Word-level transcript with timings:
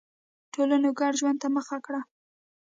ټولنو 0.53 0.89
ګډ 0.99 1.13
ژوند 1.19 1.37
ته 1.41 1.47
مخه 1.55 1.77
کړه. 1.85 2.01